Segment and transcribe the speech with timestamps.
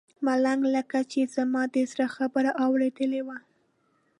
[0.25, 3.37] ملنګ لکه چې زما د زړه خبره اورېدلې وي.